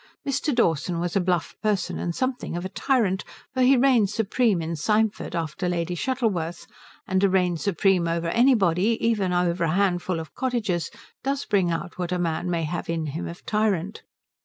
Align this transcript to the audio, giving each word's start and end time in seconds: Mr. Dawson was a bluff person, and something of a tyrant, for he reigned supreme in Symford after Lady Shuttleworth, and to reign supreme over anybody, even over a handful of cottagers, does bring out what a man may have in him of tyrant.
Mr. 0.27 0.55
Dawson 0.55 0.99
was 0.99 1.15
a 1.15 1.21
bluff 1.21 1.55
person, 1.61 1.99
and 1.99 2.15
something 2.15 2.57
of 2.57 2.65
a 2.65 2.69
tyrant, 2.69 3.23
for 3.53 3.61
he 3.61 3.77
reigned 3.77 4.09
supreme 4.09 4.59
in 4.59 4.75
Symford 4.75 5.35
after 5.35 5.69
Lady 5.69 5.93
Shuttleworth, 5.93 6.65
and 7.05 7.21
to 7.21 7.29
reign 7.29 7.55
supreme 7.55 8.07
over 8.07 8.29
anybody, 8.29 8.97
even 8.99 9.31
over 9.31 9.65
a 9.65 9.73
handful 9.73 10.19
of 10.19 10.33
cottagers, 10.33 10.89
does 11.23 11.45
bring 11.45 11.69
out 11.69 11.99
what 11.99 12.11
a 12.11 12.17
man 12.17 12.49
may 12.49 12.63
have 12.63 12.89
in 12.89 13.05
him 13.13 13.27
of 13.27 13.45
tyrant. 13.45 14.01